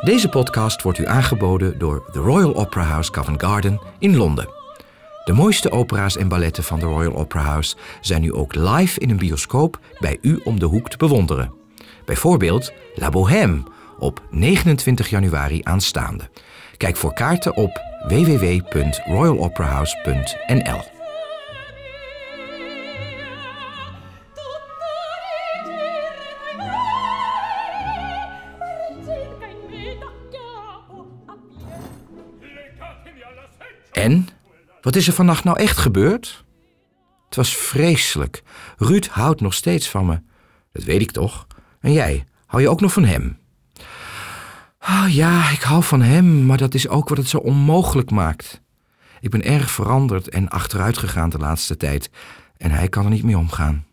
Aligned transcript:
Deze 0.00 0.28
podcast 0.28 0.82
wordt 0.82 0.98
u 0.98 1.06
aangeboden 1.06 1.78
door 1.78 2.08
The 2.12 2.18
Royal 2.18 2.56
Opera 2.56 2.82
House 2.82 3.10
Covent 3.10 3.42
Garden 3.42 3.80
in 3.98 4.16
Londen. 4.16 4.48
De 5.24 5.32
mooiste 5.32 5.70
opera's 5.70 6.16
en 6.16 6.28
balletten 6.28 6.64
van 6.64 6.78
de 6.78 6.86
Royal 6.86 7.16
Opera 7.16 7.42
House 7.42 7.76
zijn 8.00 8.20
nu 8.20 8.32
ook 8.32 8.54
live 8.54 9.00
in 9.00 9.10
een 9.10 9.16
bioscoop 9.16 9.78
bij 9.98 10.18
u 10.20 10.40
om 10.44 10.58
de 10.58 10.66
hoek 10.66 10.90
te 10.90 10.96
bewonderen. 10.96 11.52
Bijvoorbeeld 12.04 12.72
La 12.94 13.08
Bohème 13.08 13.62
op 13.98 14.22
29 14.30 15.10
januari 15.10 15.60
aanstaande. 15.62 16.28
Kijk 16.76 16.96
voor 16.96 17.12
kaarten 17.12 17.56
op 17.56 17.80
www.royaloperahouse.nl. 18.08 20.99
Wat 34.90 34.98
is 34.98 35.06
er 35.06 35.14
vannacht 35.14 35.44
nou 35.44 35.58
echt 35.58 35.78
gebeurd? 35.78 36.44
Het 37.24 37.36
was 37.36 37.56
vreselijk. 37.56 38.42
Ruud 38.76 39.06
houdt 39.06 39.40
nog 39.40 39.54
steeds 39.54 39.88
van 39.88 40.06
me. 40.06 40.20
Dat 40.72 40.84
weet 40.84 41.00
ik 41.00 41.10
toch? 41.10 41.46
En 41.80 41.92
jij, 41.92 42.24
hou 42.46 42.62
je 42.62 42.68
ook 42.68 42.80
nog 42.80 42.92
van 42.92 43.04
hem? 43.04 43.38
Ah, 44.78 45.14
ja, 45.14 45.50
ik 45.50 45.60
hou 45.60 45.82
van 45.82 46.02
hem, 46.02 46.46
maar 46.46 46.58
dat 46.58 46.74
is 46.74 46.88
ook 46.88 47.08
wat 47.08 47.18
het 47.18 47.28
zo 47.28 47.38
onmogelijk 47.38 48.10
maakt. 48.10 48.60
Ik 49.20 49.30
ben 49.30 49.44
erg 49.44 49.70
veranderd 49.70 50.28
en 50.28 50.48
achteruit 50.48 50.98
gegaan 50.98 51.30
de 51.30 51.38
laatste 51.38 51.76
tijd 51.76 52.10
en 52.56 52.70
hij 52.70 52.88
kan 52.88 53.04
er 53.04 53.10
niet 53.10 53.24
mee 53.24 53.38
omgaan. 53.38 53.86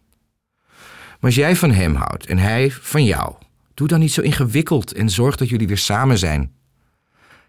Maar 0.89 1.17
als 1.19 1.35
jij 1.35 1.55
van 1.55 1.71
hem 1.71 1.95
houdt 1.95 2.25
en 2.25 2.37
hij 2.37 2.71
van 2.71 3.03
jou, 3.03 3.35
doe 3.73 3.87
dan 3.87 3.99
niet 3.99 4.13
zo 4.13 4.21
ingewikkeld 4.21 4.93
en 4.93 5.09
zorg 5.09 5.35
dat 5.35 5.49
jullie 5.49 5.67
weer 5.67 5.77
samen 5.77 6.17
zijn. 6.17 6.53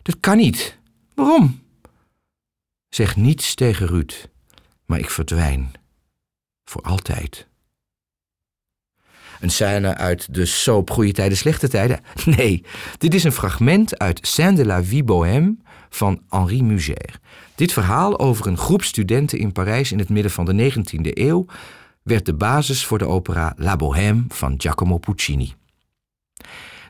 Dat 0.02 0.20
kan 0.20 0.36
niet. 0.36 0.78
Waarom? 1.14 1.66
Zeg 2.88 3.16
niets 3.16 3.54
tegen 3.54 3.86
Ruud, 3.86 4.28
maar 4.86 4.98
ik 4.98 5.10
verdwijn. 5.10 5.72
Voor 6.64 6.82
altijd. 6.82 7.46
Een 9.40 9.50
scène 9.50 9.94
uit 9.94 10.34
de 10.34 10.46
soap 10.46 10.90
Goede 10.90 11.12
Tijden, 11.12 11.36
Slechte 11.36 11.68
Tijden? 11.68 12.00
Nee, 12.36 12.64
dit 12.98 13.14
is 13.14 13.24
een 13.24 13.32
fragment 13.32 13.98
uit 13.98 14.26
Saint 14.26 14.56
de 14.56 14.64
la 14.64 14.84
Vie 14.84 15.04
Bohème 15.04 15.56
van 15.88 16.22
Henri 16.28 16.62
Mugère. 16.62 17.14
Dit 17.54 17.72
verhaal 17.72 18.18
over 18.18 18.46
een 18.46 18.58
groep 18.58 18.82
studenten 18.82 19.38
in 19.38 19.52
Parijs 19.52 19.92
in 19.92 19.98
het 19.98 20.08
midden 20.08 20.32
van 20.32 20.44
de 20.44 20.72
19e 20.72 21.00
eeuw 21.00 21.46
werd 22.02 22.26
de 22.26 22.34
basis 22.34 22.84
voor 22.84 22.98
de 22.98 23.06
opera 23.06 23.52
La 23.56 23.76
Bohème 23.76 24.24
van 24.28 24.54
Giacomo 24.56 24.98
Puccini. 24.98 25.54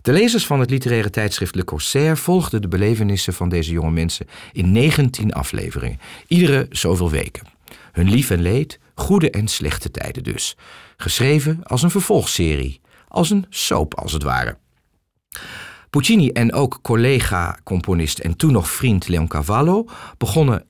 De 0.08 0.14
lezers 0.14 0.46
van 0.46 0.60
het 0.60 0.70
literaire 0.70 1.10
tijdschrift 1.10 1.54
Le 1.54 1.64
Corsaire 1.64 2.16
volgden 2.16 2.62
de 2.62 2.68
belevenissen 2.68 3.34
van 3.34 3.48
deze 3.48 3.72
jonge 3.72 3.90
mensen 3.90 4.26
in 4.52 4.72
19 4.72 5.32
afleveringen, 5.32 6.00
iedere 6.26 6.66
zoveel 6.70 7.10
weken. 7.10 7.46
Hun 7.92 8.10
lief 8.10 8.30
en 8.30 8.42
leed, 8.42 8.78
goede 8.94 9.30
en 9.30 9.48
slechte 9.48 9.90
tijden 9.90 10.22
dus. 10.22 10.56
Geschreven 10.96 11.60
als 11.62 11.82
een 11.82 11.90
vervolgserie, 11.90 12.80
als 13.08 13.30
een 13.30 13.46
soap 13.48 13.94
als 13.94 14.12
het 14.12 14.22
ware. 14.22 14.58
Puccini 15.90 16.28
en 16.28 16.52
ook 16.52 16.78
collega-componist 16.82 18.18
en 18.18 18.36
toen 18.36 18.52
nog 18.52 18.70
vriend 18.70 19.08
Leon 19.08 19.28
Cavallo 19.28 19.88
begonnen 20.18 20.64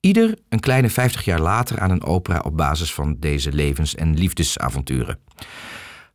ieder 0.00 0.38
een 0.48 0.60
kleine 0.60 0.90
50 0.90 1.24
jaar 1.24 1.40
later 1.40 1.80
aan 1.80 1.90
een 1.90 2.04
opera 2.04 2.38
op 2.44 2.56
basis 2.56 2.94
van 2.94 3.16
deze 3.18 3.52
levens- 3.52 3.94
en 3.94 4.18
liefdesavonturen. 4.18 5.18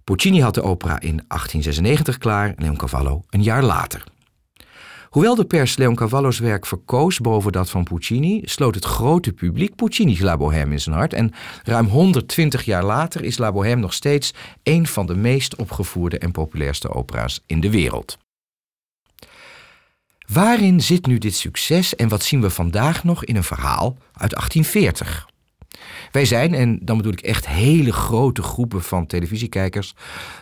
Puccini 0.06 0.42
had 0.42 0.54
de 0.54 0.62
opera 0.62 1.00
in 1.00 1.24
1896 1.28 2.18
klaar, 2.18 2.54
Leoncavallo 2.58 3.24
een 3.30 3.44
jaar 3.44 3.64
later. 3.64 4.04
Hoewel 5.10 5.36
de 5.36 5.46
pers 5.46 5.78
Leoncavallo's 5.78 6.40
werk 6.40 6.66
verkoos 6.66 7.20
boven 7.20 7.52
dat 7.52 7.70
van 7.70 7.84
Puccini, 7.84 8.42
sloot 8.44 8.76
het 8.76 8.86
grote 8.86 9.32
publiek 9.34 9.76
Puccini's 9.76 10.20
La 10.20 10.38
Bohème 10.38 10.72
in 10.72 10.82
zijn 10.82 10.96
hart 10.96 11.14
en 11.14 11.34
ruim 11.64 11.86
120 11.88 12.64
jaar 12.64 12.84
later 12.84 13.24
is 13.24 13.38
La 13.38 13.52
Bohème 13.52 13.82
nog 13.82 13.94
steeds 13.94 14.34
een 14.64 14.88
van 14.88 15.06
de 15.06 15.16
meest 15.16 15.56
opgevoerde 15.56 16.18
en 16.18 16.32
populairste 16.32 16.90
opera's 16.90 17.44
in 17.46 17.60
de 17.60 17.70
wereld. 17.70 18.18
Waarin 20.28 20.82
zit 20.82 21.06
nu 21.06 21.18
dit 21.18 21.36
succes 21.36 21.96
en 21.96 22.08
wat 22.08 22.24
zien 22.24 22.42
we 22.42 22.50
vandaag 22.50 23.04
nog 23.04 23.26
in 23.26 23.36
een 23.36 23.44
verhaal 23.44 23.98
uit 24.14 24.32
1840? 24.32 25.34
Wij 26.12 26.26
zijn, 26.26 26.54
en 26.54 26.80
dan 26.82 26.98
bedoel 26.98 27.12
ik 27.12 27.22
echt 27.22 27.48
hele 27.48 27.94
grote 27.94 28.42
groepen 28.42 28.82
van 28.82 29.06
televisiekijkers, 29.06 29.94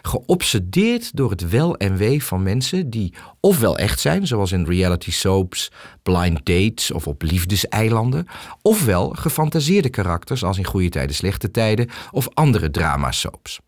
geobsedeerd 0.01 1.15
door 1.15 1.29
het 1.29 1.49
wel 1.49 1.77
en 1.77 1.95
wee 1.95 2.23
van 2.23 2.43
mensen 2.43 2.89
die 2.89 3.13
ofwel 3.39 3.77
echt 3.77 3.99
zijn, 3.99 4.27
zoals 4.27 4.51
in 4.51 4.65
reality 4.65 5.11
soaps, 5.11 5.71
blind 6.03 6.45
dates 6.45 6.91
of 6.91 7.07
op 7.07 7.21
liefdeseilanden, 7.21 8.27
ofwel 8.61 9.09
gefantaseerde 9.09 9.89
karakters 9.89 10.43
als 10.43 10.57
in 10.57 10.65
goede 10.65 10.89
tijden, 10.89 11.15
slechte 11.15 11.51
tijden 11.51 11.89
of 12.11 12.27
andere 12.33 12.71
dramasoaps. 12.71 13.59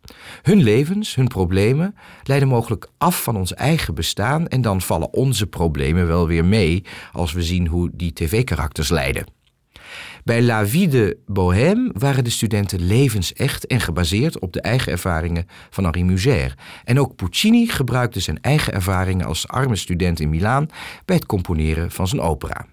Hun 0.42 0.64
levens, 0.64 1.16
hun 1.16 1.28
problemen 1.28 1.96
leiden 2.24 2.48
mogelijk 2.48 2.90
af 2.98 3.24
van 3.24 3.36
ons 3.38 3.54
eigen 3.54 3.96
bestaan 3.96 4.48
en 4.48 4.62
dan 4.62 4.82
vallen 4.82 5.14
onze 5.14 5.48
problemen 5.48 6.08
wel 6.08 6.28
weer 6.28 6.46
mee 6.46 6.84
als 7.12 7.34
we 7.34 7.44
zien 7.44 7.68
hoe 7.68 7.90
die 7.94 8.14
tv-karakters 8.14 8.90
leiden. 8.90 9.26
Bij 10.26 10.42
La 10.42 10.68
Vie 10.68 10.88
de 10.88 11.18
Bohème 11.26 11.92
waren 11.94 12.24
de 12.24 12.30
studenten 12.30 12.82
levensecht 12.82 13.68
en 13.68 13.80
gebaseerd 13.80 14.40
op 14.40 14.54
de 14.54 14.62
eigen 14.62 14.92
ervaringen 14.92 15.48
van 15.70 15.84
Henri 15.84 16.04
Mugère. 16.04 16.56
En 16.84 17.00
ook 17.00 17.16
Puccini 17.16 17.68
gebruikte 17.68 18.20
zijn 18.20 18.42
eigen 18.42 18.74
ervaringen 18.74 19.26
als 19.26 19.48
arme 19.48 19.76
student 19.76 20.20
in 20.20 20.30
Milaan 20.30 20.68
bij 21.06 21.16
het 21.16 21.26
componeren 21.26 21.92
van 21.92 22.08
zijn 22.08 22.22
opera. 22.22 22.66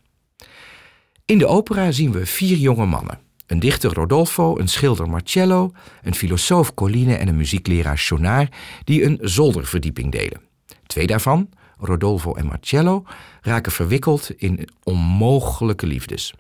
In 1.25 1.39
de 1.39 1.47
opera 1.47 1.91
zien 1.91 2.13
we 2.13 2.27
vier 2.27 2.57
jonge 2.57 2.87
mannen. 2.87 3.19
Een 3.47 3.61
dichter 3.61 3.95
Rodolfo, 3.95 4.59
een 4.59 4.69
schilder 4.69 5.09
Marcello, 5.09 5.73
een 6.03 6.15
filosoof 6.15 6.75
Colline 6.75 7.15
en 7.15 7.29
een 7.29 7.37
muziekleraar 7.37 7.99
Chonard 7.99 8.55
die 8.85 9.05
een 9.05 9.19
zolderverdieping 9.21 10.13
delen. 10.13 10.41
Twee 10.87 11.07
daarvan, 11.07 11.49
Rodolfo 11.79 12.35
en 12.35 12.47
Marcello, 12.47 13.05
raken 13.41 13.73
verwikkeld 13.73 14.31
in 14.37 14.69
onmogelijke 14.83 15.87
liefdes. 15.87 16.35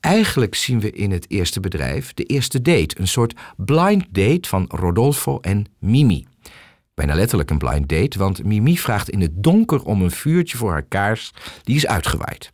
Eigenlijk 0.00 0.54
zien 0.54 0.80
we 0.80 0.90
in 0.90 1.10
het 1.10 1.30
eerste 1.30 1.60
bedrijf 1.60 2.14
de 2.14 2.24
eerste 2.24 2.62
date, 2.62 3.00
een 3.00 3.08
soort 3.08 3.34
blind 3.56 4.04
date 4.10 4.48
van 4.48 4.64
Rodolfo 4.68 5.40
en 5.40 5.64
Mimi. 5.78 6.26
Bijna 6.94 7.14
letterlijk 7.14 7.50
een 7.50 7.58
blind 7.58 7.88
date, 7.88 8.18
want 8.18 8.44
Mimi 8.44 8.78
vraagt 8.78 9.10
in 9.10 9.20
het 9.20 9.32
donker 9.34 9.82
om 9.82 10.02
een 10.02 10.10
vuurtje 10.10 10.56
voor 10.56 10.70
haar 10.70 10.82
kaars, 10.82 11.32
die 11.62 11.76
is 11.76 11.86
uitgewaaid. 11.86 12.52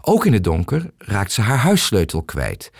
Ook 0.00 0.26
in 0.26 0.32
het 0.32 0.44
donker 0.44 0.90
raakt 0.98 1.32
ze 1.32 1.40
haar 1.40 1.58
huissleutel 1.58 2.22
kwijt. 2.22 2.70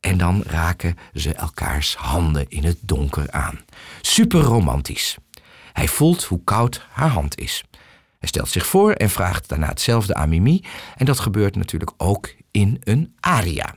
En 0.00 0.18
dan 0.18 0.42
raken 0.46 0.96
ze 1.14 1.34
elkaars 1.34 1.94
handen 1.96 2.48
in 2.48 2.64
het 2.64 2.78
donker 2.80 3.30
aan. 3.30 3.60
Super 4.00 4.40
romantisch. 4.40 5.16
Hij 5.72 5.88
voelt 5.88 6.24
hoe 6.24 6.44
koud 6.44 6.86
haar 6.90 7.08
hand 7.08 7.38
is. 7.38 7.64
Hij 8.18 8.28
stelt 8.28 8.48
zich 8.48 8.66
voor 8.66 8.92
en 8.92 9.10
vraagt 9.10 9.48
daarna 9.48 9.68
hetzelfde 9.68 10.14
aan 10.14 10.28
Mimi. 10.28 10.64
En 10.96 11.06
dat 11.06 11.20
gebeurt 11.20 11.56
natuurlijk 11.56 11.92
ook 11.96 12.28
in 12.52 12.76
een 12.80 13.14
aria. 13.20 13.74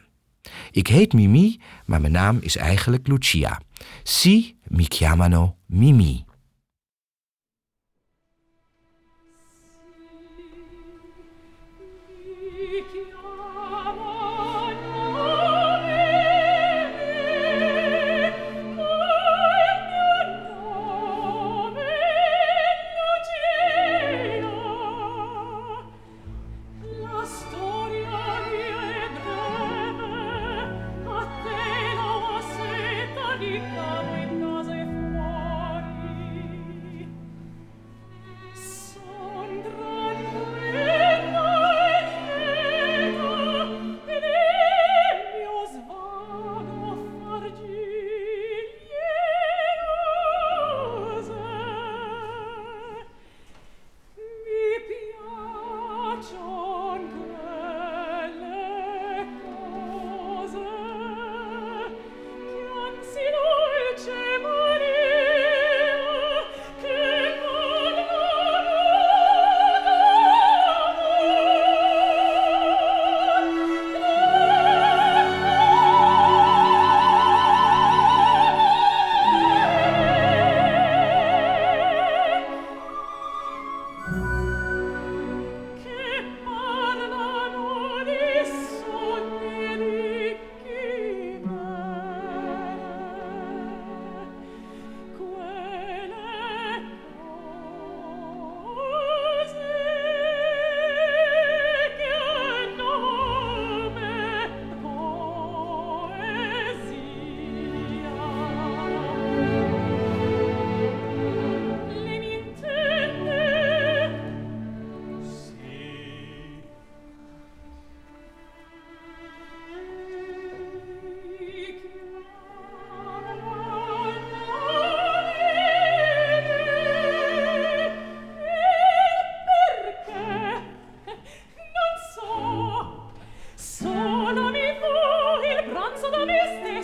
Ik 0.71 0.87
heet 0.87 1.13
Mimi, 1.13 1.59
maar 1.85 2.01
mijn 2.01 2.13
naam 2.13 2.37
is 2.41 2.55
eigenlijk 2.57 3.07
Lucia. 3.07 3.61
Si 4.03 4.57
mi 4.67 4.85
chiamano 4.87 5.55
Mimi. 5.65 6.25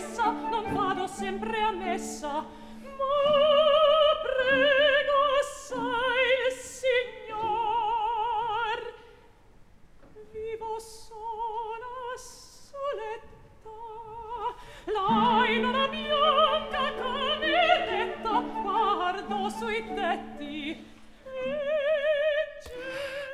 promessa 0.02 0.32
non 0.50 0.72
vado 0.74 1.06
sempre 1.06 1.60
a 1.60 1.72
messa. 1.72 2.28
ma 2.28 3.51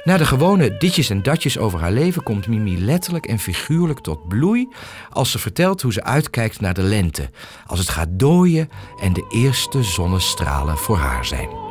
Na 0.08 0.16
de 0.16 0.26
gewone 0.26 0.76
ditjes 0.78 1.10
en 1.10 1.22
datjes 1.22 1.58
over 1.58 1.80
haar 1.80 1.92
leven 1.92 2.22
komt 2.22 2.46
Mimi 2.46 2.84
letterlijk 2.84 3.26
en 3.26 3.38
figuurlijk 3.38 4.00
tot 4.00 4.28
bloei 4.28 4.68
als 5.10 5.30
ze 5.30 5.38
vertelt 5.38 5.82
hoe 5.82 5.92
ze 5.92 6.04
uitkijkt 6.04 6.60
naar 6.60 6.74
de 6.74 6.82
lente, 6.82 7.30
als 7.66 7.78
het 7.78 7.88
gaat 7.88 8.08
dooien 8.10 8.68
en 9.00 9.12
de 9.12 9.26
eerste 9.28 9.82
zonnestralen 9.82 10.76
voor 10.76 10.96
haar 10.96 11.24
zijn. 11.24 11.67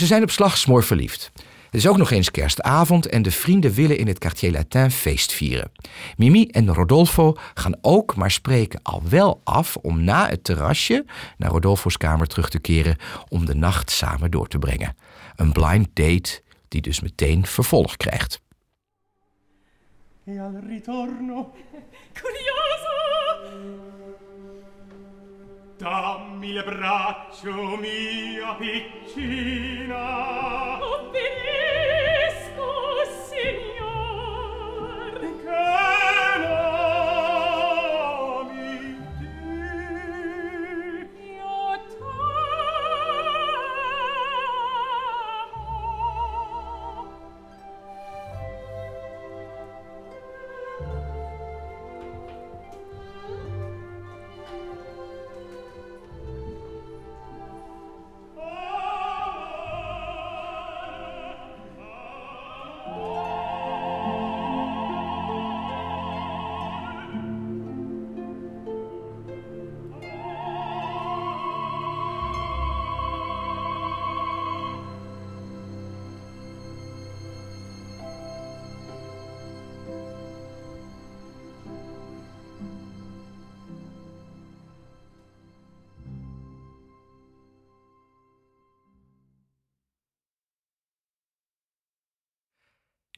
Ze 0.00 0.06
zijn 0.06 0.22
op 0.22 0.30
slag 0.30 0.58
smoor 0.58 0.84
verliefd. 0.84 1.32
Het 1.64 1.74
is 1.74 1.88
ook 1.88 1.96
nog 1.96 2.10
eens 2.10 2.30
kerstavond 2.30 3.06
en 3.06 3.22
de 3.22 3.30
vrienden 3.30 3.72
willen 3.72 3.98
in 3.98 4.06
het 4.06 4.18
Quartier 4.18 4.52
Latin 4.52 4.90
feest 4.90 5.32
vieren. 5.32 5.72
Mimi 6.16 6.46
en 6.46 6.74
Rodolfo 6.74 7.34
gaan 7.54 7.76
ook, 7.80 8.16
maar 8.16 8.30
spreken 8.30 8.80
al 8.82 9.02
wel 9.08 9.40
af 9.44 9.76
om 9.76 10.04
na 10.04 10.28
het 10.28 10.44
terrasje 10.44 11.04
naar 11.36 11.50
Rodolfo's 11.50 11.96
kamer 11.96 12.26
terug 12.26 12.48
te 12.48 12.58
keren 12.58 12.96
om 13.28 13.46
de 13.46 13.54
nacht 13.54 13.90
samen 13.90 14.30
door 14.30 14.48
te 14.48 14.58
brengen. 14.58 14.96
Een 15.36 15.52
blind 15.52 15.88
date 15.92 16.42
die 16.68 16.80
dus 16.80 17.00
meteen 17.00 17.46
vervolg 17.46 17.96
krijgt. 17.96 18.40
E 20.24 20.40
al 20.40 20.60
ritorno 20.66 21.54
curioso 22.12 23.99
dammi 25.80 26.52
le 26.52 26.62
braccio 26.62 27.76
mia 27.76 28.54
piccina. 28.58 29.96
Oh, 30.78 31.10
non 31.10 31.49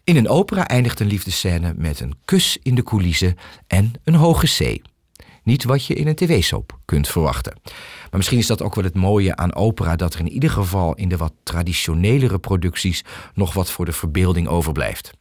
In 0.05 0.17
een 0.17 0.29
opera 0.29 0.69
eindigt 0.69 1.01
een 1.01 1.07
liefdescène 1.07 1.73
met 1.77 2.01
een 2.01 2.15
kus 2.25 2.59
in 2.63 2.75
de 2.75 2.83
coulissen 2.83 3.37
en 3.67 3.93
een 4.05 4.15
hoge 4.15 4.47
C. 4.47 4.81
Niet 5.43 5.65
wat 5.65 5.87
je 5.87 5.95
in 5.95 6.07
een 6.07 6.15
tv-soap 6.15 6.79
kunt 6.85 7.09
verwachten. 7.09 7.61
Maar 7.65 8.17
misschien 8.17 8.39
is 8.39 8.47
dat 8.47 8.63
ook 8.63 8.75
wel 8.75 8.85
het 8.85 8.95
mooie 8.95 9.37
aan 9.37 9.55
opera, 9.55 9.97
dat 9.97 10.15
er 10.15 10.21
in 10.21 10.29
ieder 10.33 10.51
geval 10.51 10.95
in 10.95 11.09
de 11.09 11.17
wat 11.17 11.33
traditionelere 11.43 12.39
producties 12.39 13.05
nog 13.35 13.53
wat 13.55 13.71
voor 13.71 13.85
de 13.85 13.93
verbeelding 13.93 14.49
overblijft. 14.49 15.13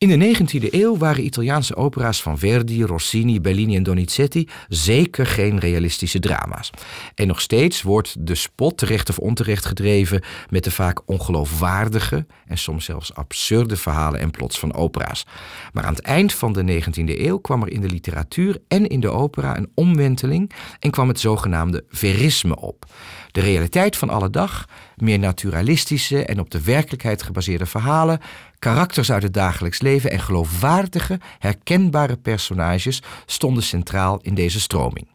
In 0.00 0.18
de 0.18 0.36
19e 0.36 0.70
eeuw 0.70 0.96
waren 0.96 1.24
Italiaanse 1.24 1.76
opera's 1.76 2.22
van 2.22 2.38
Verdi, 2.38 2.84
Rossini, 2.84 3.40
Bellini 3.40 3.76
en 3.76 3.82
Donizetti 3.82 4.48
zeker 4.68 5.26
geen 5.26 5.58
realistische 5.58 6.18
drama's. 6.18 6.70
En 7.14 7.26
nog 7.26 7.40
steeds 7.40 7.82
wordt 7.82 8.26
de 8.26 8.34
spot 8.34 8.78
terecht 8.78 9.08
of 9.08 9.18
onterecht 9.18 9.64
gedreven 9.64 10.22
met 10.50 10.64
de 10.64 10.70
vaak 10.70 11.08
ongeloofwaardige 11.08 12.26
en 12.46 12.58
soms 12.58 12.84
zelfs 12.84 13.14
absurde 13.14 13.76
verhalen 13.76 14.20
en 14.20 14.30
plots 14.30 14.58
van 14.58 14.74
opera's. 14.74 15.26
Maar 15.72 15.84
aan 15.84 15.94
het 15.94 16.04
eind 16.04 16.32
van 16.32 16.52
de 16.52 16.82
19e 16.82 17.18
eeuw 17.20 17.38
kwam 17.38 17.62
er 17.62 17.70
in 17.70 17.80
de 17.80 17.90
literatuur 17.90 18.58
en 18.68 18.86
in 18.86 19.00
de 19.00 19.10
opera 19.10 19.56
een 19.56 19.70
omwenteling 19.74 20.52
en 20.78 20.90
kwam 20.90 21.08
het 21.08 21.20
zogenaamde 21.20 21.84
verisme 21.88 22.56
op. 22.56 22.84
De 23.30 23.40
realiteit 23.40 23.96
van 23.96 24.10
alle 24.10 24.30
dag, 24.30 24.68
meer 24.96 25.18
naturalistische 25.18 26.24
en 26.24 26.40
op 26.40 26.50
de 26.50 26.62
werkelijkheid 26.62 27.22
gebaseerde 27.22 27.66
verhalen, 27.66 28.20
karakters 28.60 29.12
uit 29.12 29.22
het 29.22 29.34
dagelijks 29.34 29.80
leven 29.80 30.10
en 30.10 30.20
geloofwaardige, 30.20 31.20
herkenbare 31.38 32.16
personages 32.16 33.02
stonden 33.26 33.62
centraal 33.62 34.18
in 34.22 34.34
deze 34.34 34.60
stroming. 34.60 35.08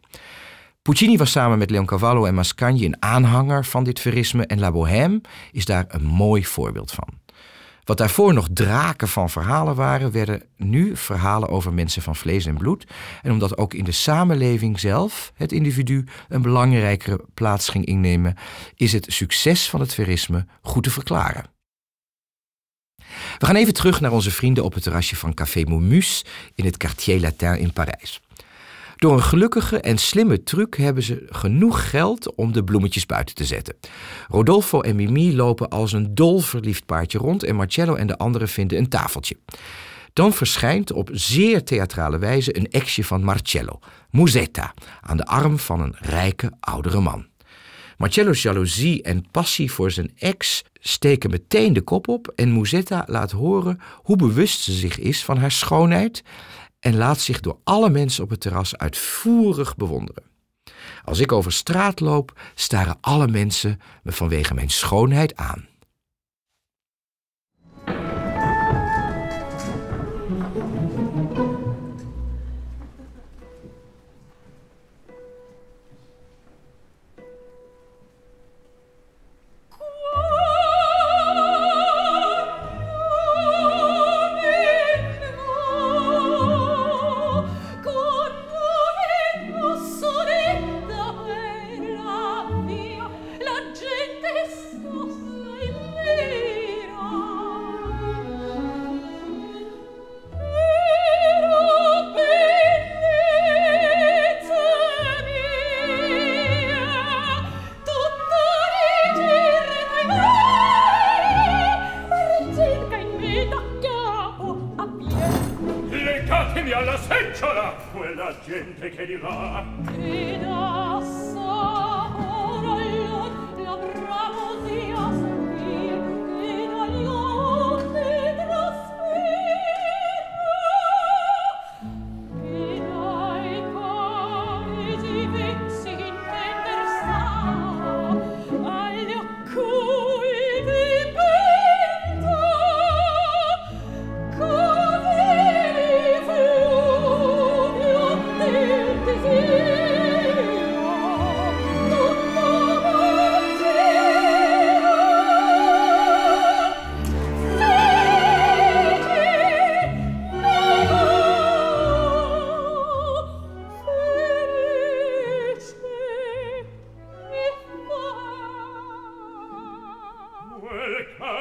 Puccini 0.82 1.16
was 1.16 1.30
samen 1.30 1.58
met 1.58 1.70
Leoncavallo 1.70 2.24
en 2.24 2.34
Mascagni 2.34 2.84
een 2.84 3.02
aanhanger 3.02 3.64
van 3.64 3.84
dit 3.84 4.00
verisme 4.00 4.46
en 4.46 4.58
La 4.58 4.72
Bohème 4.72 5.20
is 5.52 5.64
daar 5.64 5.84
een 5.88 6.04
mooi 6.04 6.44
voorbeeld 6.44 6.92
van. 6.92 7.08
Wat 7.84 7.98
daarvoor 7.98 8.34
nog 8.34 8.48
draken 8.52 9.08
van 9.08 9.30
verhalen 9.30 9.74
waren, 9.74 10.12
werden 10.12 10.42
nu 10.56 10.96
verhalen 10.96 11.48
over 11.48 11.72
mensen 11.72 12.02
van 12.02 12.16
vlees 12.16 12.46
en 12.46 12.56
bloed. 12.56 12.86
En 13.22 13.32
omdat 13.32 13.58
ook 13.58 13.74
in 13.74 13.84
de 13.84 13.92
samenleving 13.92 14.80
zelf 14.80 15.32
het 15.34 15.52
individu 15.52 16.04
een 16.28 16.42
belangrijkere 16.42 17.24
plaats 17.34 17.68
ging 17.68 17.84
innemen, 17.84 18.36
is 18.74 18.92
het 18.92 19.06
succes 19.08 19.70
van 19.70 19.80
het 19.80 19.94
verisme 19.94 20.46
goed 20.62 20.82
te 20.82 20.90
verklaren. 20.90 21.55
We 23.38 23.46
gaan 23.46 23.56
even 23.56 23.74
terug 23.74 24.00
naar 24.00 24.12
onze 24.12 24.30
vrienden 24.30 24.64
op 24.64 24.74
het 24.74 24.82
terrasje 24.82 25.16
van 25.16 25.34
Café 25.34 25.62
Momus 25.62 26.24
in 26.54 26.64
het 26.64 26.76
Quartier 26.76 27.20
Latin 27.20 27.58
in 27.58 27.72
Parijs. 27.72 28.20
Door 28.96 29.12
een 29.12 29.22
gelukkige 29.22 29.80
en 29.80 29.98
slimme 29.98 30.42
truc 30.42 30.76
hebben 30.76 31.02
ze 31.02 31.26
genoeg 31.28 31.90
geld 31.90 32.34
om 32.34 32.52
de 32.52 32.64
bloemetjes 32.64 33.06
buiten 33.06 33.34
te 33.34 33.44
zetten. 33.44 33.76
Rodolfo 34.28 34.80
en 34.80 34.96
Mimi 34.96 35.36
lopen 35.36 35.68
als 35.68 35.92
een 35.92 36.14
dol 36.14 36.40
verliefd 36.40 36.86
paardje 36.86 37.18
rond 37.18 37.42
en 37.42 37.56
Marcello 37.56 37.94
en 37.94 38.06
de 38.06 38.18
anderen 38.18 38.48
vinden 38.48 38.78
een 38.78 38.88
tafeltje. 38.88 39.36
Dan 40.12 40.32
verschijnt 40.32 40.92
op 40.92 41.10
zeer 41.12 41.64
theatrale 41.64 42.18
wijze 42.18 42.56
een 42.56 42.70
exje 42.70 43.04
van 43.04 43.24
Marcello, 43.24 43.78
Musetta, 44.10 44.74
aan 45.00 45.16
de 45.16 45.24
arm 45.24 45.58
van 45.58 45.80
een 45.80 45.94
rijke 45.98 46.52
oudere 46.60 47.00
man. 47.00 47.26
Marcello's 47.96 48.42
jaloezie 48.42 49.02
en 49.02 49.30
passie 49.30 49.72
voor 49.72 49.90
zijn 49.90 50.12
ex 50.18 50.64
steken 50.80 51.30
meteen 51.30 51.72
de 51.72 51.80
kop 51.80 52.08
op 52.08 52.32
en 52.34 52.52
Musetta 52.52 53.04
laat 53.06 53.30
horen 53.30 53.80
hoe 54.02 54.16
bewust 54.16 54.60
ze 54.60 54.72
zich 54.72 54.98
is 54.98 55.24
van 55.24 55.38
haar 55.38 55.52
schoonheid 55.52 56.22
en 56.80 56.96
laat 56.96 57.20
zich 57.20 57.40
door 57.40 57.58
alle 57.64 57.90
mensen 57.90 58.24
op 58.24 58.30
het 58.30 58.40
terras 58.40 58.76
uitvoerig 58.76 59.76
bewonderen. 59.76 60.22
Als 61.04 61.18
ik 61.18 61.32
over 61.32 61.52
straat 61.52 62.00
loop, 62.00 62.40
staren 62.54 62.98
alle 63.00 63.28
mensen 63.28 63.80
me 64.02 64.12
vanwege 64.12 64.54
mijn 64.54 64.70
schoonheid 64.70 65.36
aan. 65.36 65.68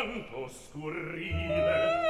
tanto 0.05 0.47
scurrile. 0.47 2.04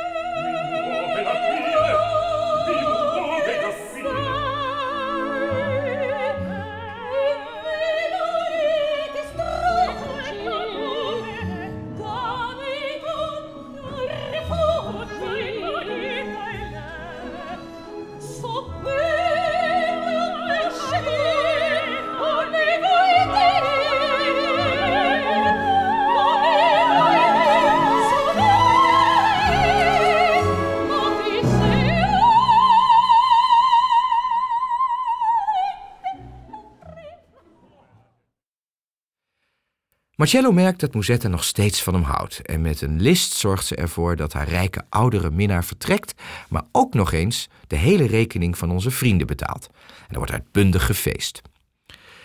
Marcello 40.25 40.51
merkt 40.51 40.79
dat 40.79 40.93
Musetta 40.93 41.27
nog 41.27 41.43
steeds 41.43 41.83
van 41.83 41.93
hem 41.93 42.03
houdt. 42.03 42.41
En 42.41 42.61
met 42.61 42.81
een 42.81 43.01
list 43.01 43.33
zorgt 43.33 43.65
ze 43.65 43.75
ervoor 43.75 44.15
dat 44.15 44.33
haar 44.33 44.47
rijke 44.47 44.83
oudere 44.89 45.31
minnaar 45.31 45.65
vertrekt, 45.65 46.21
maar 46.49 46.63
ook 46.71 46.93
nog 46.93 47.11
eens 47.11 47.49
de 47.67 47.75
hele 47.75 48.07
rekening 48.07 48.57
van 48.57 48.71
onze 48.71 48.91
vrienden 48.91 49.27
betaalt. 49.27 49.67
En 50.07 50.09
er 50.09 50.17
wordt 50.17 50.31
uitbundig 50.31 50.85
gefeest. 50.85 51.41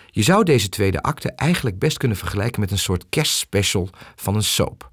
Je 0.05 0.21
zou 0.21 0.43
deze 0.43 0.69
tweede 0.69 1.01
acte 1.01 1.31
eigenlijk 1.31 1.79
best 1.79 1.97
kunnen 1.97 2.17
vergelijken 2.17 2.61
met 2.61 2.71
een 2.71 2.77
soort 2.77 3.05
kerstspecial 3.09 3.89
van 4.15 4.35
een 4.35 4.43
soap. 4.43 4.91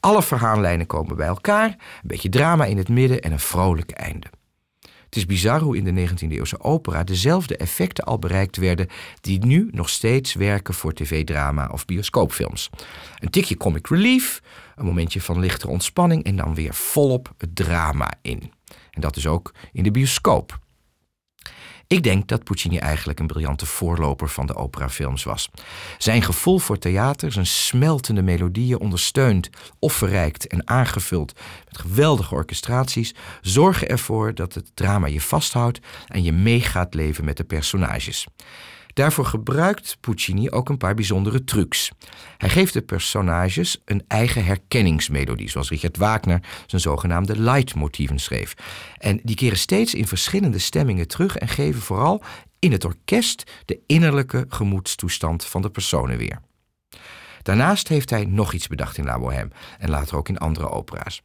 Alle 0.00 0.22
verhaallijnen 0.22 0.86
komen 0.86 1.16
bij 1.16 1.26
elkaar, 1.26 1.68
een 1.68 1.76
beetje 2.02 2.28
drama 2.28 2.64
in 2.64 2.76
het 2.76 2.88
midden 2.88 3.20
en 3.20 3.32
een 3.32 3.40
vrolijk 3.40 3.90
einde. 3.90 4.26
Het 5.16 5.24
is 5.24 5.34
bizar 5.34 5.60
hoe 5.60 5.76
in 5.76 5.84
de 5.84 6.08
19e-eeuwse 6.08 6.60
opera 6.60 7.04
dezelfde 7.04 7.56
effecten 7.56 8.04
al 8.04 8.18
bereikt 8.18 8.56
werden 8.56 8.88
die 9.20 9.44
nu 9.44 9.68
nog 9.72 9.88
steeds 9.88 10.34
werken 10.34 10.74
voor 10.74 10.92
tv-drama 10.92 11.68
of 11.72 11.84
bioscoopfilms. 11.84 12.70
Een 13.18 13.30
tikje 13.30 13.56
comic 13.56 13.86
relief, 13.86 14.42
een 14.74 14.84
momentje 14.84 15.20
van 15.20 15.38
lichte 15.38 15.68
ontspanning 15.68 16.24
en 16.24 16.36
dan 16.36 16.54
weer 16.54 16.74
volop 16.74 17.34
het 17.38 17.56
drama 17.56 18.12
in. 18.22 18.52
En 18.90 19.00
dat 19.00 19.16
is 19.16 19.26
ook 19.26 19.54
in 19.72 19.82
de 19.82 19.90
bioscoop. 19.90 20.58
Ik 21.88 22.02
denk 22.02 22.28
dat 22.28 22.44
Puccini 22.44 22.78
eigenlijk 22.78 23.18
een 23.18 23.26
briljante 23.26 23.66
voorloper 23.66 24.28
van 24.28 24.46
de 24.46 24.54
operafilms 24.54 25.24
was. 25.24 25.50
Zijn 25.98 26.22
gevoel 26.22 26.58
voor 26.58 26.78
theater, 26.78 27.32
zijn 27.32 27.46
smeltende 27.46 28.22
melodieën 28.22 28.80
ondersteund 28.80 29.50
of 29.78 29.92
verrijkt 29.92 30.46
en 30.46 30.68
aangevuld 30.68 31.32
met 31.64 31.78
geweldige 31.78 32.34
orchestraties, 32.34 33.14
zorgen 33.40 33.88
ervoor 33.88 34.34
dat 34.34 34.54
het 34.54 34.70
drama 34.74 35.06
je 35.06 35.20
vasthoudt 35.20 35.80
en 36.06 36.22
je 36.22 36.32
mee 36.32 36.60
gaat 36.60 36.94
leven 36.94 37.24
met 37.24 37.36
de 37.36 37.44
personages. 37.44 38.26
Daarvoor 38.96 39.24
gebruikt 39.24 39.96
Puccini 40.00 40.50
ook 40.50 40.68
een 40.68 40.76
paar 40.76 40.94
bijzondere 40.94 41.44
trucs. 41.44 41.90
Hij 42.38 42.48
geeft 42.48 42.72
de 42.72 42.82
personages 42.82 43.82
een 43.84 44.04
eigen 44.08 44.44
herkenningsmelodie, 44.44 45.50
zoals 45.50 45.68
Richard 45.68 45.96
Wagner 45.96 46.42
zijn 46.66 46.80
zogenaamde 46.80 47.38
leitmotieven 47.38 48.18
schreef. 48.18 48.54
En 48.98 49.20
die 49.22 49.36
keren 49.36 49.58
steeds 49.58 49.94
in 49.94 50.06
verschillende 50.06 50.58
stemmingen 50.58 51.08
terug 51.08 51.36
en 51.36 51.48
geven 51.48 51.82
vooral 51.82 52.22
in 52.58 52.72
het 52.72 52.84
orkest 52.84 53.50
de 53.64 53.80
innerlijke 53.86 54.44
gemoedstoestand 54.48 55.44
van 55.44 55.62
de 55.62 55.70
personen 55.70 56.18
weer. 56.18 56.40
Daarnaast 57.42 57.88
heeft 57.88 58.10
hij 58.10 58.24
nog 58.24 58.52
iets 58.52 58.66
bedacht 58.66 58.98
in 58.98 59.04
La 59.04 59.18
Bohème 59.18 59.50
en 59.78 59.90
later 59.90 60.16
ook 60.16 60.28
in 60.28 60.38
andere 60.38 60.68
opera's. 60.70 61.22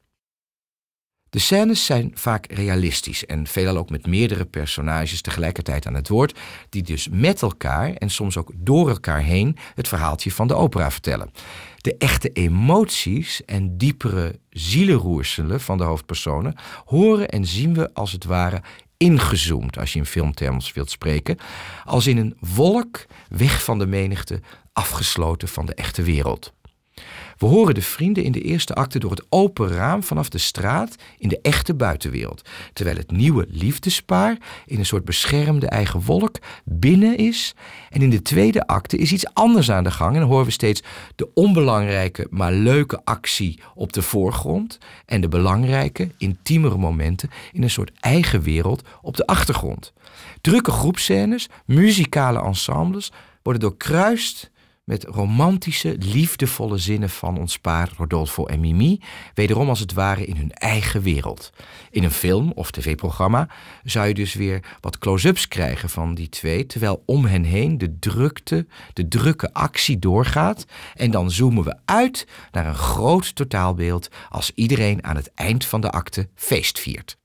De 1.31 1.39
scènes 1.39 1.85
zijn 1.85 2.11
vaak 2.13 2.51
realistisch 2.51 3.25
en 3.25 3.47
veelal 3.47 3.77
ook 3.77 3.89
met 3.89 4.07
meerdere 4.07 4.45
personages 4.45 5.21
tegelijkertijd 5.21 5.87
aan 5.87 5.93
het 5.93 6.07
woord, 6.07 6.39
die 6.69 6.83
dus 6.83 7.07
met 7.11 7.41
elkaar 7.41 7.93
en 7.93 8.09
soms 8.09 8.37
ook 8.37 8.51
door 8.55 8.89
elkaar 8.89 9.21
heen 9.21 9.57
het 9.75 9.87
verhaaltje 9.87 10.31
van 10.31 10.47
de 10.47 10.55
opera 10.55 10.91
vertellen. 10.91 11.31
De 11.77 11.95
echte 11.97 12.29
emoties 12.29 13.45
en 13.45 13.77
diepere 13.77 14.39
zielenroerselen 14.49 15.61
van 15.61 15.77
de 15.77 15.83
hoofdpersonen 15.83 16.55
horen 16.85 17.29
en 17.29 17.45
zien 17.45 17.73
we 17.73 17.93
als 17.93 18.11
het 18.11 18.25
ware 18.25 18.61
ingezoomd, 18.97 19.77
als 19.77 19.93
je 19.93 19.99
in 19.99 20.05
filmterms 20.05 20.73
wilt 20.73 20.91
spreken, 20.91 21.37
als 21.85 22.07
in 22.07 22.17
een 22.17 22.37
wolk 22.39 23.05
weg 23.27 23.63
van 23.63 23.79
de 23.79 23.87
menigte, 23.87 24.41
afgesloten 24.73 25.47
van 25.47 25.65
de 25.65 25.73
echte 25.73 26.03
wereld. 26.03 26.53
We 27.41 27.47
horen 27.47 27.73
de 27.73 27.81
vrienden 27.81 28.23
in 28.23 28.31
de 28.31 28.41
eerste 28.41 28.73
acte 28.73 28.99
door 28.99 29.11
het 29.11 29.25
open 29.29 29.67
raam 29.67 30.03
vanaf 30.03 30.29
de 30.29 30.37
straat 30.37 30.95
in 31.17 31.29
de 31.29 31.39
echte 31.41 31.73
buitenwereld. 31.73 32.49
Terwijl 32.73 32.97
het 32.97 33.11
nieuwe 33.11 33.45
liefdespaar 33.49 34.37
in 34.65 34.79
een 34.79 34.85
soort 34.85 35.05
beschermde 35.05 35.67
eigen 35.67 36.01
wolk 36.01 36.39
binnen 36.65 37.17
is. 37.17 37.55
En 37.89 38.01
in 38.01 38.09
de 38.09 38.21
tweede 38.21 38.67
acte 38.67 38.97
is 38.97 39.11
iets 39.11 39.33
anders 39.33 39.71
aan 39.71 39.83
de 39.83 39.91
gang. 39.91 40.13
En 40.13 40.19
dan 40.19 40.29
horen 40.29 40.45
we 40.45 40.51
steeds 40.51 40.83
de 41.15 41.29
onbelangrijke, 41.33 42.27
maar 42.29 42.51
leuke 42.51 43.01
actie 43.03 43.59
op 43.75 43.93
de 43.93 44.01
voorgrond. 44.01 44.77
En 45.05 45.21
de 45.21 45.27
belangrijke, 45.27 46.09
intiemere 46.17 46.77
momenten 46.77 47.29
in 47.51 47.63
een 47.63 47.69
soort 47.69 47.91
eigen 47.99 48.41
wereld 48.41 48.87
op 49.01 49.15
de 49.15 49.25
achtergrond. 49.25 49.93
Drukke 50.41 50.71
groepscènes, 50.71 51.49
muzikale 51.65 52.41
ensembles 52.41 53.11
worden 53.41 53.61
doorkruist 53.61 54.50
met 54.91 55.03
romantische, 55.03 55.95
liefdevolle 55.99 56.77
zinnen 56.77 57.09
van 57.09 57.37
ons 57.37 57.59
paar 57.59 57.89
Rodolfo 57.97 58.45
en 58.45 58.59
Mimi, 58.59 59.01
wederom 59.33 59.69
als 59.69 59.79
het 59.79 59.93
ware 59.93 60.25
in 60.25 60.35
hun 60.35 60.51
eigen 60.51 61.01
wereld. 61.01 61.51
In 61.91 62.03
een 62.03 62.11
film 62.11 62.51
of 62.51 62.71
tv-programma 62.71 63.47
zou 63.83 64.07
je 64.07 64.13
dus 64.13 64.33
weer 64.33 64.63
wat 64.79 64.97
close-ups 64.97 65.47
krijgen 65.47 65.89
van 65.89 66.13
die 66.13 66.29
twee, 66.29 66.65
terwijl 66.65 67.03
om 67.05 67.25
hen 67.25 67.43
heen 67.43 67.77
de 67.77 67.99
drukte, 67.99 68.67
de 68.93 69.07
drukke 69.07 69.53
actie 69.53 69.99
doorgaat 69.99 70.65
en 70.95 71.11
dan 71.11 71.31
zoomen 71.31 71.63
we 71.63 71.77
uit 71.85 72.27
naar 72.51 72.65
een 72.65 72.75
groot 72.75 73.35
totaalbeeld 73.35 74.09
als 74.29 74.51
iedereen 74.55 75.03
aan 75.03 75.15
het 75.15 75.31
eind 75.33 75.65
van 75.65 75.81
de 75.81 75.89
acte 75.89 76.29
feest 76.35 76.79
viert. 76.79 77.17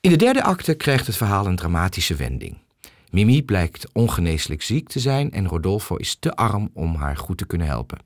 In 0.00 0.10
de 0.10 0.16
derde 0.16 0.42
acte 0.42 0.74
krijgt 0.74 1.06
het 1.06 1.16
verhaal 1.16 1.46
een 1.46 1.56
dramatische 1.56 2.14
wending. 2.14 2.58
Mimi 3.10 3.42
blijkt 3.42 3.86
ongeneeslijk 3.92 4.62
ziek 4.62 4.88
te 4.88 5.00
zijn 5.00 5.32
en 5.32 5.48
Rodolfo 5.48 5.96
is 5.96 6.16
te 6.20 6.36
arm 6.36 6.70
om 6.72 6.94
haar 6.94 7.16
goed 7.16 7.38
te 7.38 7.46
kunnen 7.46 7.66
helpen. 7.66 7.98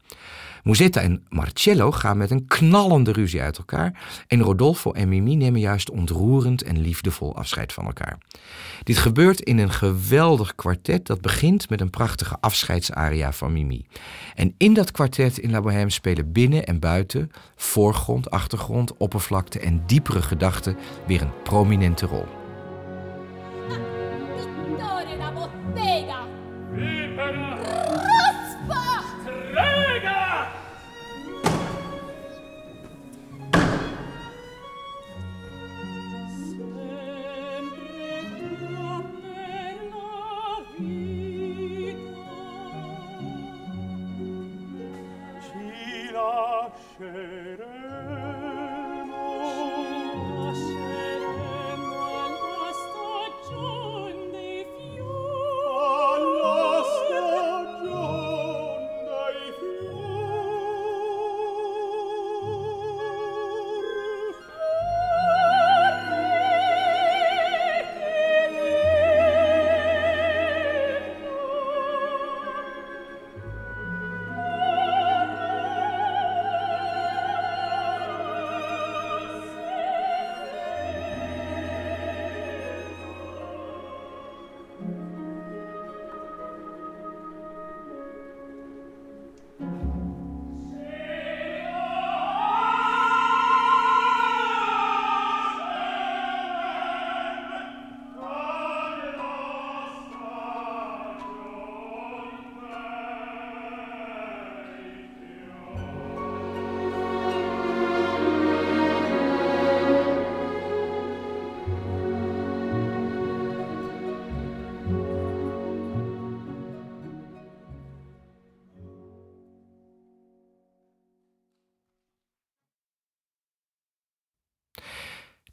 Musetta 0.65 1.01
en 1.01 1.25
Marcello 1.29 1.91
gaan 1.91 2.17
met 2.17 2.31
een 2.31 2.47
knallende 2.47 3.13
ruzie 3.13 3.43
uit 3.43 3.59
elkaar 3.59 4.01
en 4.27 4.41
Rodolfo 4.41 4.93
en 4.93 5.09
Mimi 5.09 5.37
nemen 5.37 5.61
juist 5.61 5.91
ontroerend 5.91 6.63
en 6.63 6.81
liefdevol 6.81 7.37
afscheid 7.37 7.73
van 7.73 7.85
elkaar. 7.85 8.19
Dit 8.83 8.97
gebeurt 8.97 9.41
in 9.41 9.59
een 9.59 9.71
geweldig 9.71 10.55
kwartet 10.55 11.07
dat 11.07 11.21
begint 11.21 11.69
met 11.69 11.81
een 11.81 11.91
prachtige 11.91 12.37
afscheidsaria 12.41 13.33
van 13.33 13.53
Mimi. 13.53 13.87
En 14.35 14.55
in 14.59 14.75
dat 14.75 14.91
kwartet 14.91 15.39
in 15.39 15.51
La 15.51 15.61
Bohème 15.61 15.91
spelen 15.91 16.33
binnen 16.33 16.67
en 16.67 16.79
buiten, 16.79 17.31
voorgrond, 17.57 18.31
achtergrond, 18.31 18.97
oppervlakte 18.97 19.61
en 19.61 19.83
diepere 19.87 20.23
gedachten 20.23 20.77
weer 21.07 21.23
een 21.23 21.43
prominente 21.43 22.07
rol. 22.07 22.44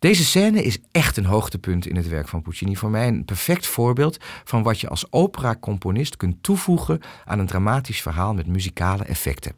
Deze 0.01 0.25
scène 0.25 0.63
is 0.63 0.77
echt 0.91 1.17
een 1.17 1.25
hoogtepunt 1.25 1.85
in 1.85 1.95
het 1.95 2.07
werk 2.07 2.27
van 2.27 2.41
Puccini. 2.41 2.75
Voor 2.75 2.89
mij 2.89 3.07
een 3.07 3.25
perfect 3.25 3.67
voorbeeld 3.67 4.17
van 4.43 4.63
wat 4.63 4.79
je 4.79 4.89
als 4.89 5.11
opera-componist 5.11 6.17
kunt 6.17 6.43
toevoegen 6.43 6.99
aan 7.25 7.39
een 7.39 7.45
dramatisch 7.45 8.01
verhaal 8.01 8.33
met 8.33 8.47
muzikale 8.47 9.03
effecten. 9.03 9.55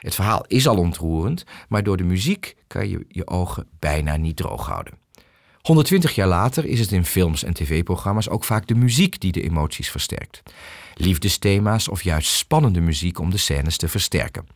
Het 0.00 0.14
verhaal 0.14 0.44
is 0.46 0.68
al 0.68 0.76
ontroerend, 0.76 1.44
maar 1.68 1.82
door 1.82 1.96
de 1.96 2.04
muziek 2.04 2.56
kan 2.66 2.88
je 2.88 3.04
je 3.08 3.26
ogen 3.26 3.66
bijna 3.78 4.16
niet 4.16 4.36
droog 4.36 4.66
houden. 4.66 5.05
120 5.66 6.14
jaar 6.14 6.28
later 6.28 6.64
is 6.64 6.80
het 6.80 6.92
in 6.92 7.04
films 7.04 7.44
en 7.44 7.54
tv-programma's 7.54 8.28
ook 8.28 8.44
vaak 8.44 8.66
de 8.66 8.74
muziek 8.74 9.20
die 9.20 9.32
de 9.32 9.42
emoties 9.42 9.90
versterkt. 9.90 10.42
Liefdesthema's 10.94 11.88
of 11.88 12.02
juist 12.02 12.30
spannende 12.30 12.80
muziek 12.80 13.18
om 13.18 13.30
de 13.30 13.36
scènes 13.36 13.76
te 13.76 13.88
versterken. 13.88 14.46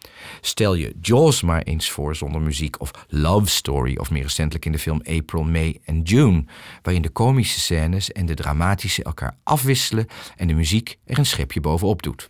Stel 0.41 0.75
je 0.75 0.95
Jaws 1.01 1.43
maar 1.43 1.63
eens 1.63 1.91
voor 1.91 2.17
zonder 2.17 2.41
muziek 2.41 2.81
of 2.81 2.91
Love 3.09 3.51
Story 3.51 3.97
of 3.97 4.11
meer 4.11 4.23
recentelijk 4.23 4.65
in 4.65 4.73
de 4.73 4.79
film 4.79 5.01
April, 5.05 5.43
May 5.43 5.81
en 5.85 6.03
June, 6.03 6.45
waarin 6.83 7.03
de 7.03 7.09
komische 7.09 7.61
scènes 7.61 8.13
en 8.13 8.27
de 8.27 8.35
dramatische 8.35 9.03
elkaar 9.03 9.37
afwisselen 9.43 10.07
en 10.37 10.47
de 10.47 10.55
muziek 10.55 10.99
er 11.05 11.19
een 11.19 11.27
schepje 11.27 11.61
bovenop 11.61 12.03
doet. 12.03 12.29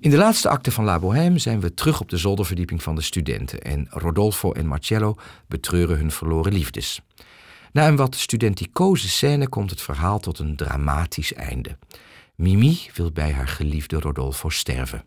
In 0.00 0.10
de 0.10 0.16
laatste 0.16 0.48
acte 0.48 0.70
van 0.70 0.84
La 0.84 0.98
Bohème 0.98 1.38
zijn 1.38 1.60
we 1.60 1.74
terug 1.74 2.00
op 2.00 2.08
de 2.08 2.16
zolderverdieping 2.16 2.82
van 2.82 2.94
de 2.94 3.02
studenten 3.02 3.60
en 3.60 3.86
Rodolfo 3.90 4.52
en 4.52 4.66
Marcello 4.66 5.16
betreuren 5.48 5.96
hun 5.96 6.10
verloren 6.10 6.52
liefdes. 6.52 7.00
Na 7.74 7.88
een 7.88 7.96
wat 7.96 8.16
studenticoze 8.16 9.08
scène 9.08 9.48
komt 9.48 9.70
het 9.70 9.80
verhaal 9.80 10.18
tot 10.18 10.38
een 10.38 10.56
dramatisch 10.56 11.32
einde. 11.32 11.78
Mimi 12.34 12.78
wil 12.94 13.12
bij 13.12 13.32
haar 13.32 13.48
geliefde 13.48 14.00
Rodolfo 14.00 14.48
sterven. 14.48 15.04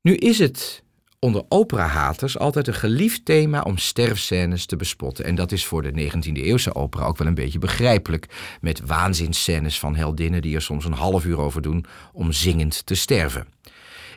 Nu 0.00 0.14
is 0.14 0.38
het 0.38 0.82
onder 1.18 1.44
operahaters 1.48 2.38
altijd 2.38 2.66
een 2.66 2.74
geliefd 2.74 3.24
thema 3.24 3.60
om 3.62 3.78
sterfscènes 3.78 4.66
te 4.66 4.76
bespotten. 4.76 5.24
En 5.24 5.34
dat 5.34 5.52
is 5.52 5.66
voor 5.66 5.82
de 5.82 6.10
19e 6.10 6.32
eeuwse 6.32 6.74
opera 6.74 7.04
ook 7.04 7.18
wel 7.18 7.26
een 7.26 7.34
beetje 7.34 7.58
begrijpelijk. 7.58 8.56
Met 8.60 8.80
waanzinscènes 8.80 9.78
van 9.78 9.96
heldinnen 9.96 10.42
die 10.42 10.54
er 10.54 10.62
soms 10.62 10.84
een 10.84 10.92
half 10.92 11.24
uur 11.24 11.38
over 11.38 11.62
doen 11.62 11.84
om 12.12 12.32
zingend 12.32 12.86
te 12.86 12.94
sterven. 12.94 13.46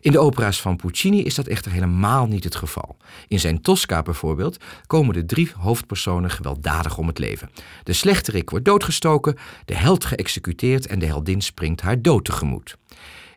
In 0.02 0.12
de 0.12 0.20
opera's 0.20 0.62
van 0.62 0.76
Puccini 0.76 1.24
is 1.24 1.36
dat 1.36 1.48
echter 1.48 1.72
helemaal 1.72 2.28
niet 2.28 2.44
het 2.44 2.56
geval. 2.56 2.98
In 3.28 3.40
zijn 3.40 3.62
Tosca 3.62 4.02
bijvoorbeeld 4.02 4.58
komen 4.88 5.14
de 5.14 5.26
drie 5.26 5.52
hoofdpersonen 5.58 6.30
gewelddadig 6.30 6.98
om 6.98 7.08
het 7.08 7.20
leven. 7.20 7.50
De 7.84 7.94
slechterik 7.94 8.50
wordt 8.50 8.66
doodgestoken, 8.66 9.38
de 9.66 9.76
held 9.76 10.06
geëxecuteerd 10.06 10.88
en 10.88 11.00
de 11.00 11.06
heldin 11.06 11.42
springt 11.42 11.82
haar 11.82 12.02
dood 12.02 12.26
tegemoet. 12.26 12.78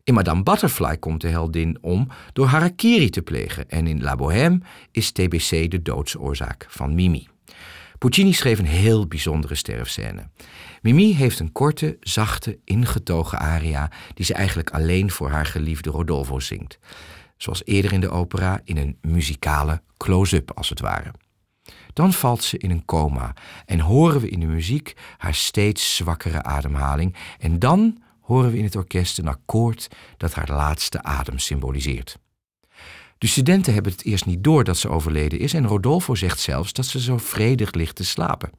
In 0.04 0.14
Madame 0.14 0.42
Butterfly 0.42 0.96
komt 0.96 1.20
de 1.20 1.28
heldin 1.28 1.78
om 1.80 2.08
door 2.32 2.46
harakiri 2.46 3.10
te 3.10 3.22
plegen 3.22 3.70
en 3.70 3.86
in 3.86 4.02
La 4.02 4.16
Bohème 4.16 4.60
is 4.90 5.10
TBC 5.10 5.70
de 5.70 5.82
doodsoorzaak 5.82 6.66
van 6.68 6.94
Mimi. 6.94 7.33
Puccini 8.04 8.32
schreef 8.32 8.58
een 8.58 8.66
heel 8.66 9.06
bijzondere 9.06 9.54
sterfscène. 9.54 10.28
Mimi 10.82 11.14
heeft 11.14 11.38
een 11.38 11.52
korte, 11.52 11.96
zachte, 12.00 12.58
ingetogen 12.64 13.38
aria 13.38 13.90
die 14.14 14.24
ze 14.24 14.34
eigenlijk 14.34 14.70
alleen 14.70 15.10
voor 15.10 15.30
haar 15.30 15.46
geliefde 15.46 15.90
Rodolfo 15.90 16.40
zingt. 16.40 16.78
Zoals 17.36 17.62
eerder 17.64 17.92
in 17.92 18.00
de 18.00 18.10
opera 18.10 18.60
in 18.64 18.76
een 18.76 18.98
muzikale 19.00 19.82
close-up 19.96 20.50
als 20.50 20.68
het 20.68 20.80
ware. 20.80 21.10
Dan 21.92 22.12
valt 22.12 22.42
ze 22.42 22.58
in 22.58 22.70
een 22.70 22.84
coma 22.84 23.32
en 23.66 23.80
horen 23.80 24.20
we 24.20 24.28
in 24.28 24.40
de 24.40 24.46
muziek 24.46 24.94
haar 25.16 25.34
steeds 25.34 25.96
zwakkere 25.96 26.42
ademhaling 26.42 27.16
en 27.38 27.58
dan 27.58 28.02
horen 28.20 28.50
we 28.50 28.58
in 28.58 28.64
het 28.64 28.76
orkest 28.76 29.18
een 29.18 29.28
akkoord 29.28 29.88
dat 30.16 30.34
haar 30.34 30.50
laatste 30.50 31.02
adem 31.02 31.38
symboliseert. 31.38 32.18
De 33.24 33.30
studenten 33.30 33.74
hebben 33.74 33.92
het 33.92 34.04
eerst 34.04 34.26
niet 34.26 34.44
door 34.44 34.64
dat 34.64 34.76
ze 34.76 34.88
overleden 34.88 35.38
is 35.38 35.54
en 35.54 35.66
Rodolfo 35.66 36.14
zegt 36.14 36.40
zelfs 36.40 36.72
dat 36.72 36.86
ze 36.86 37.00
zo 37.00 37.18
vredig 37.18 37.72
ligt 37.72 37.96
te 37.96 38.04
slapen. 38.04 38.50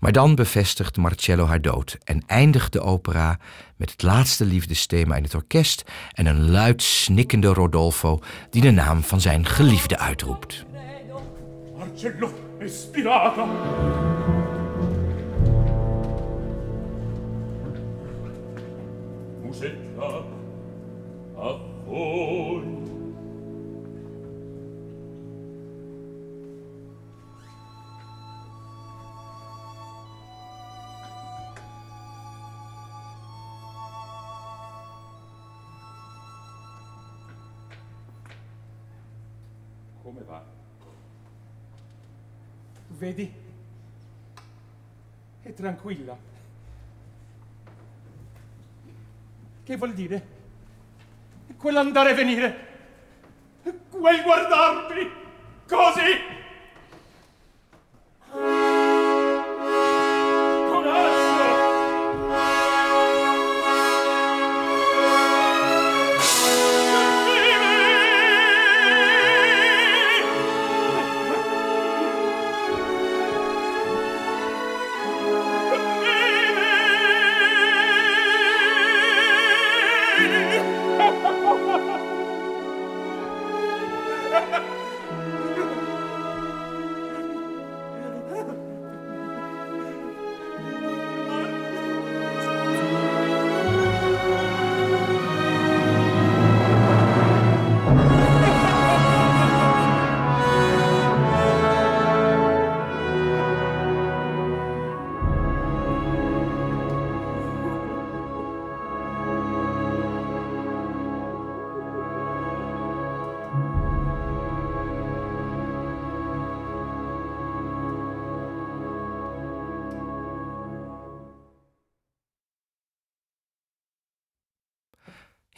Maar 0.00 0.12
dan 0.12 0.34
bevestigt 0.34 0.96
Marcello 0.96 1.46
haar 1.46 1.60
dood 1.60 1.98
en 2.04 2.22
eindigt 2.26 2.72
de 2.72 2.80
opera 2.80 3.38
met 3.76 3.90
het 3.90 4.02
laatste 4.02 4.44
liefdesthema 4.44 5.16
in 5.16 5.22
het 5.22 5.34
orkest 5.34 5.84
en 6.12 6.26
een 6.26 6.50
luid 6.50 6.82
snikkende 6.82 7.48
Rodolfo 7.48 8.18
die 8.50 8.62
de 8.62 8.70
naam 8.70 9.02
van 9.02 9.20
zijn 9.20 9.46
geliefde 9.46 9.98
uitroept. 9.98 10.64
Marcello 11.76 12.32
è 12.58 12.68
spirato. 12.68 13.46
Musetta. 19.42 20.36
Come 40.08 40.22
va? 40.22 40.42
Vedi? 42.86 43.30
È 45.42 45.52
tranquilla. 45.52 46.16
Che 49.64 49.76
vuol 49.76 49.92
dire? 49.92 50.26
Quell'andare 51.58 52.12
e 52.12 52.14
venire. 52.14 52.68
Quel 53.90 54.22
guardarmi. 54.22 55.10
Così. 55.66 56.37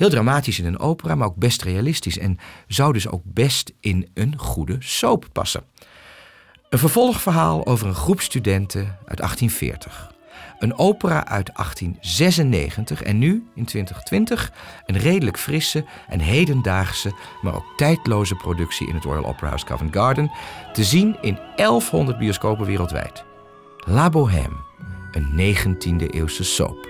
Heel 0.00 0.10
dramatisch 0.10 0.58
in 0.58 0.66
een 0.66 0.78
opera, 0.78 1.14
maar 1.14 1.26
ook 1.26 1.36
best 1.36 1.62
realistisch 1.62 2.18
en 2.18 2.38
zou 2.66 2.92
dus 2.92 3.08
ook 3.08 3.22
best 3.24 3.72
in 3.80 4.08
een 4.14 4.38
goede 4.38 4.76
soap 4.78 5.26
passen. 5.32 5.62
Een 6.68 6.78
vervolgverhaal 6.78 7.66
over 7.66 7.86
een 7.86 7.94
groep 7.94 8.20
studenten 8.20 8.80
uit 8.80 9.18
1840. 9.18 10.12
Een 10.58 10.78
opera 10.78 11.26
uit 11.26 11.50
1896 11.54 13.02
en 13.02 13.18
nu, 13.18 13.46
in 13.54 13.64
2020, 13.64 14.52
een 14.86 14.98
redelijk 14.98 15.38
frisse 15.38 15.84
en 16.08 16.20
hedendaagse, 16.20 17.14
maar 17.42 17.54
ook 17.54 17.72
tijdloze 17.76 18.34
productie 18.34 18.88
in 18.88 18.94
het 18.94 19.04
Royal 19.04 19.26
Opera 19.26 19.48
House 19.48 19.64
Covent 19.64 19.94
Garden, 19.94 20.30
te 20.72 20.84
zien 20.84 21.16
in 21.20 21.38
1100 21.56 22.18
bioscopen 22.18 22.66
wereldwijd. 22.66 23.24
La 23.76 24.08
Bohème, 24.08 24.56
een 25.12 25.54
19e-eeuwse 25.54 26.44
soap. 26.44 26.89